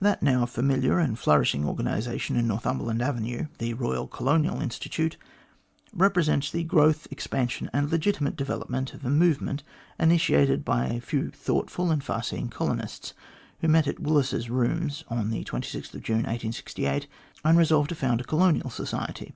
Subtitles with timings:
[0.00, 5.16] That now familiar and flourishing organisation in Northum berland Avenue, the Royal Colonial Institute,
[5.94, 9.62] represents the growth, expansion, and legitimate development of a move ment
[9.98, 13.14] initiated by a few thoughtful and far seeing colonists,
[13.60, 17.06] who met at Willis's Rooms on June 26, 1868,
[17.42, 19.32] and resolved to found a" Colonial Society."